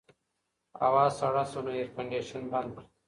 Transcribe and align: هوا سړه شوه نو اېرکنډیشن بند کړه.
هوا 0.81 1.05
سړه 1.19 1.43
شوه 1.51 1.61
نو 1.65 1.71
اېرکنډیشن 1.77 2.43
بند 2.51 2.69
کړه. 2.75 2.85